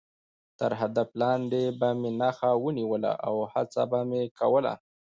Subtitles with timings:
[0.59, 4.73] تر هدف لاندې به مې نښه ونیوله او هڅه به مې کوله.